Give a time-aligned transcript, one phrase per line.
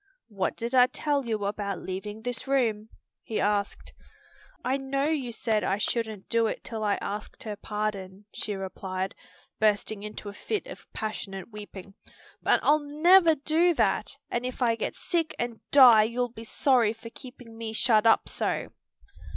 [0.29, 2.89] "What did I tell you about leaving this room?"
[3.21, 3.93] he asked.
[4.65, 9.13] "I know you said I shouldn't do it till I asked her pardon," she replied,
[9.59, 11.93] bursting into a fit of passionate weeping,
[12.41, 16.93] "but I'll never do that, and if I get sick and die you'll be sorry
[16.93, 18.69] for keeping me shut up so."